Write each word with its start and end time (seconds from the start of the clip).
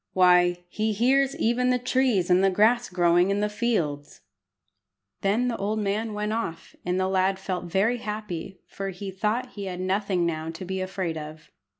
Why, 0.13 0.63
he 0.67 0.93
hears 0.93 1.35
even 1.35 1.69
the 1.69 1.77
trees 1.77 2.31
and 2.31 2.43
the 2.43 2.49
grass 2.49 2.89
growing 2.89 3.29
in 3.29 3.39
the 3.39 3.47
fields!" 3.49 4.21
Then 5.21 5.47
the 5.47 5.57
old 5.57 5.77
man 5.77 6.15
went 6.15 6.33
off, 6.33 6.75
and 6.83 6.99
the 6.99 7.07
lad 7.07 7.37
felt 7.37 7.65
very 7.65 7.97
happy, 7.99 8.61
for 8.65 8.89
he 8.89 9.11
thought 9.11 9.51
he 9.51 9.65
had 9.65 9.79
nothing 9.79 10.25
now 10.25 10.49
to 10.49 10.65
be 10.65 10.81
afraid 10.81 11.19
of. 11.19 11.51